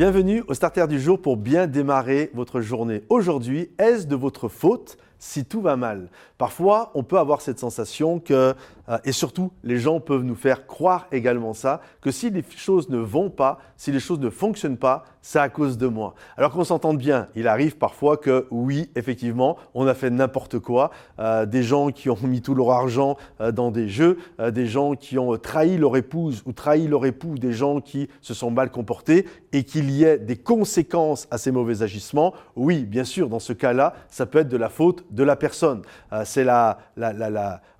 [0.00, 3.02] Bienvenue au Starter du jour pour bien démarrer votre journée.
[3.10, 6.08] Aujourd'hui, est-ce de votre faute si tout va mal.
[6.38, 8.54] Parfois, on peut avoir cette sensation que,
[8.88, 12.88] euh, et surtout, les gens peuvent nous faire croire également ça, que si les choses
[12.88, 16.14] ne vont pas, si les choses ne fonctionnent pas, c'est à cause de moi.
[16.38, 20.90] Alors qu'on s'entende bien, il arrive parfois que oui, effectivement, on a fait n'importe quoi.
[21.18, 24.94] Euh, des gens qui ont mis tout leur argent euh, dans des jeux, des gens
[24.94, 28.70] qui ont trahi leur épouse ou trahi leur époux, des gens qui se sont mal
[28.70, 32.32] comportés et qu'il y ait des conséquences à ces mauvais agissements.
[32.56, 35.82] Oui, bien sûr, dans ce cas-là, ça peut être de la faute de la personne.
[36.12, 36.46] Euh, c'est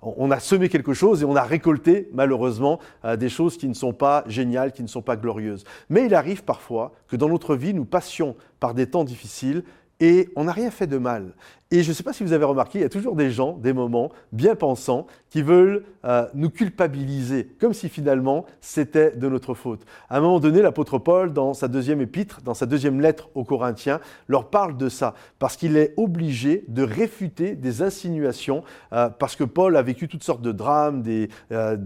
[0.01, 3.73] on a semé quelque chose et on a récolté malheureusement euh, des choses qui ne
[3.73, 5.63] sont pas géniales, qui ne sont pas glorieuses.
[5.89, 9.63] Mais il arrive parfois que dans notre vie, nous passions par des temps difficiles
[10.01, 11.33] et on n'a rien fait de mal.
[11.73, 13.53] Et je ne sais pas si vous avez remarqué, il y a toujours des gens,
[13.53, 19.53] des moments bien pensants, qui veulent euh, nous culpabiliser, comme si finalement c'était de notre
[19.53, 19.85] faute.
[20.09, 23.45] À un moment donné, l'apôtre Paul, dans sa deuxième épître, dans sa deuxième lettre aux
[23.45, 29.37] Corinthiens, leur parle de ça, parce qu'il est obligé de réfuter des insinuations, euh, parce
[29.37, 31.03] que Paul a vécu toutes sortes de drames,
[31.53, 31.77] euh,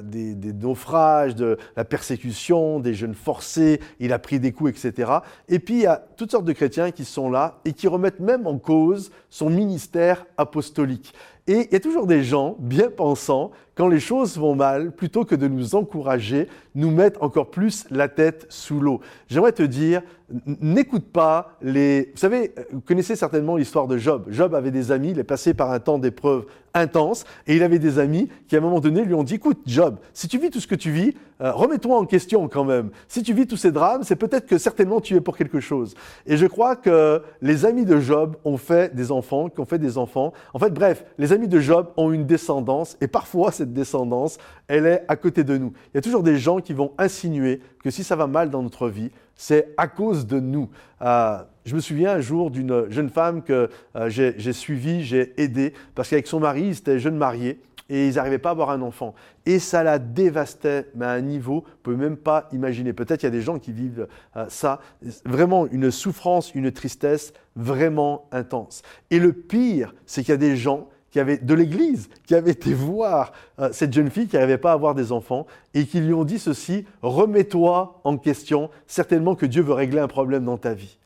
[0.00, 5.10] des, des, naufrages, de la persécution, des jeunes forcés, il a pris des coups, etc.
[5.48, 8.20] Et puis il y a toutes sortes de chrétiens qui sont là et qui remettent
[8.20, 11.14] même en cause son ministère apostolique.
[11.46, 15.24] Et il y a toujours des gens bien pensants, quand les choses vont mal, plutôt
[15.24, 19.00] que de nous encourager, nous mettent encore plus la tête sous l'eau.
[19.28, 20.02] J'aimerais te dire,
[20.46, 22.10] n'écoute pas les...
[22.14, 24.26] Vous savez, vous connaissez certainement l'histoire de Job.
[24.28, 27.78] Job avait des amis, il est passé par un temps d'épreuve intense, et il avait
[27.78, 30.50] des amis qui, à un moment donné, lui ont dit, écoute, Job, si tu vis
[30.50, 32.90] tout ce que tu vis, euh, remets-toi en question quand même.
[33.08, 35.94] Si tu vis tous ces drames, c'est peut-être que certainement tu es pour quelque chose.
[36.26, 39.78] Et je crois que les amis de Job ont fait des enfants, qui ont fait
[39.78, 40.32] des enfants.
[40.52, 44.86] En fait, bref, les amis de Job ont une descendance, et parfois cette descendance, elle
[44.86, 45.72] est à côté de nous.
[45.92, 48.62] Il y a toujours des gens qui vont insinuer que si ça va mal dans
[48.62, 50.70] notre vie, c'est à cause de nous.
[51.02, 55.74] Euh, je me souviens un jour d'une jeune femme que euh, j'ai suivie, j'ai aidée,
[55.94, 58.82] parce qu'avec son mari, ils étaient jeunes mariés et ils n'arrivaient pas à avoir un
[58.82, 59.14] enfant.
[59.46, 62.92] Et ça la dévastait, mais à un niveau, vous ne pouvez même pas imaginer.
[62.92, 64.06] Peut-être il y a des gens qui vivent
[64.36, 64.80] euh, ça.
[65.24, 68.82] Vraiment une souffrance, une tristesse vraiment intense.
[69.10, 72.50] Et le pire, c'est qu'il y a des gens qui avaient, de l'Église qui avaient
[72.50, 73.30] été voir
[73.60, 76.24] euh, cette jeune fille qui n'arrivait pas à avoir des enfants et qui lui ont
[76.24, 80.98] dit ceci, remets-toi en question, certainement que Dieu veut régler un problème dans ta vie.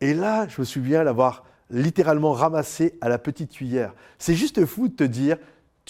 [0.00, 3.92] Et là, je me souviens l'avoir littéralement ramassé à la petite cuillère.
[4.20, 5.36] C'est juste fou de te dire,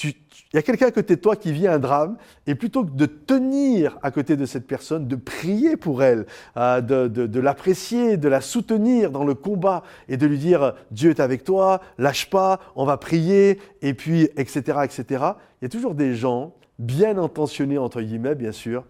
[0.04, 2.16] il y a quelqu'un à côté de toi qui vit un drame,
[2.46, 6.80] et plutôt que de tenir à côté de cette personne, de prier pour elle, euh,
[6.80, 11.44] de, l'apprécier, de la soutenir dans le combat, et de lui dire Dieu est avec
[11.44, 14.78] toi, lâche pas, on va prier, et puis etc.
[14.84, 15.04] etc.
[15.60, 18.84] Il y a toujours des gens bien intentionnés entre guillemets, bien sûr,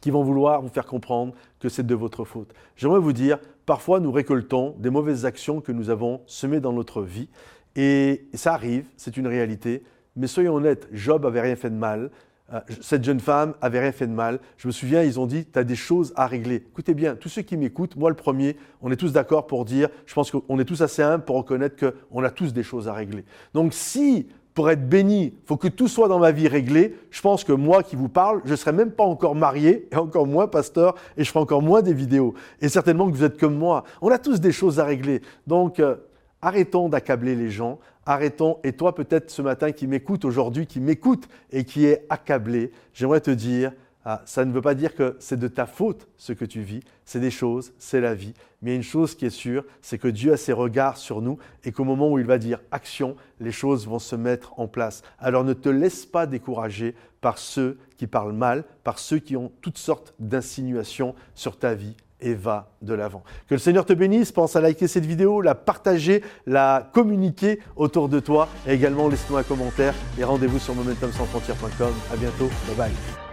[0.00, 2.52] qui vont vouloir vous faire comprendre que c'est de votre faute.
[2.76, 7.02] J'aimerais vous dire, parfois nous récoltons des mauvaises actions que nous avons semées dans notre
[7.02, 7.28] vie,
[7.74, 9.82] et ça arrive, c'est une réalité.
[10.18, 12.10] Mais soyons honnêtes, Job avait rien fait de mal.
[12.52, 14.40] Euh, cette jeune femme avait rien fait de mal.
[14.56, 16.56] Je me souviens, ils ont dit, tu as des choses à régler.
[16.56, 19.88] Écoutez bien, tous ceux qui m'écoutent, moi le premier, on est tous d'accord pour dire,
[20.06, 22.94] je pense qu'on est tous assez humbles pour reconnaître qu'on a tous des choses à
[22.94, 23.24] régler.
[23.52, 27.20] Donc si, pour être béni, il faut que tout soit dans ma vie réglé, je
[27.20, 30.26] pense que moi qui vous parle, je ne serai même pas encore marié, et encore
[30.26, 32.34] moins pasteur, et je ferai encore moins des vidéos.
[32.60, 33.84] Et certainement que vous êtes comme moi.
[34.00, 35.20] On a tous des choses à régler.
[35.46, 35.96] Donc, euh,
[36.40, 41.28] Arrêtons d'accabler les gens, arrêtons, et toi peut-être ce matin qui m'écoute aujourd'hui, qui m'écoute
[41.50, 43.72] et qui est accablé, j'aimerais te dire,
[44.04, 46.80] ah, ça ne veut pas dire que c'est de ta faute ce que tu vis,
[47.04, 48.34] c'est des choses, c'est la vie.
[48.62, 51.72] Mais une chose qui est sûre, c'est que Dieu a ses regards sur nous et
[51.72, 55.02] qu'au moment où il va dire action, les choses vont se mettre en place.
[55.18, 59.52] Alors ne te laisse pas décourager par ceux qui parlent mal, par ceux qui ont
[59.60, 63.22] toutes sortes d'insinuations sur ta vie et va de l'avant.
[63.48, 68.08] Que le Seigneur te bénisse, pense à liker cette vidéo, la partager, la communiquer autour
[68.08, 71.92] de toi et également laisse-nous un commentaire et rendez-vous sur momentumsansfrontières.com.
[72.12, 73.27] À bientôt, bye bye.